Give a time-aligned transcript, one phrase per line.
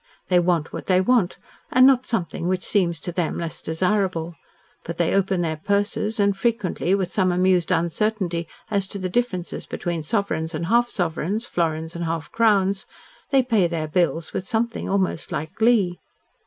[0.29, 1.37] They want what they want,
[1.71, 4.35] and not something which seems to them less desirable,
[4.83, 9.67] but they open their purses and frequently with some amused uncertainty as to the differences
[9.67, 12.87] between sovereigns and half sovereigns, florins and half crowns
[13.29, 15.99] they pay their bills with something almost like glee.